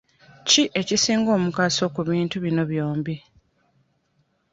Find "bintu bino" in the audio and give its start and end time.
2.09-2.63